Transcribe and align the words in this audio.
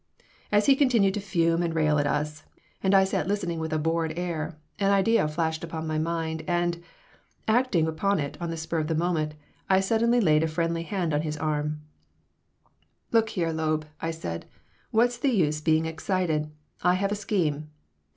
As 0.51 0.65
he 0.65 0.75
continued 0.75 1.13
to 1.13 1.19
fume 1.19 1.61
and 1.61 1.75
rail 1.75 1.99
at 1.99 2.07
us, 2.07 2.41
and 2.81 2.95
I 2.95 3.03
sat 3.03 3.27
listening 3.27 3.59
with 3.59 3.71
a 3.71 3.77
bored 3.77 4.17
air, 4.17 4.57
an 4.79 4.89
idea 4.89 5.27
flashed 5.27 5.63
upon 5.63 5.85
my 5.85 5.99
mind, 5.99 6.43
and, 6.47 6.81
acting 7.47 7.85
upon 7.87 8.19
it 8.19 8.35
on 8.41 8.49
the 8.49 8.57
spur 8.57 8.79
of 8.79 8.87
the 8.87 8.95
moment, 8.95 9.35
I 9.69 9.79
suddenly 9.79 10.19
laid 10.19 10.41
a 10.41 10.47
friendly 10.47 10.81
hand 10.81 11.13
on 11.13 11.21
his 11.21 11.37
arm 11.37 11.81
"Look 13.11 13.29
here, 13.29 13.51
Loeb," 13.51 13.85
I 14.01 14.09
said. 14.09 14.47
"What's 14.89 15.19
the 15.19 15.29
use 15.29 15.61
being 15.61 15.85
excited? 15.85 16.49
I 16.81 16.95
have 16.95 17.11
a 17.11 17.15
scheme. 17.15 17.69